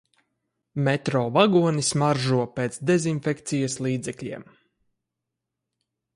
[0.87, 4.51] Metro vagoni smaržo pēc dezinfekcijas līdzekļiem.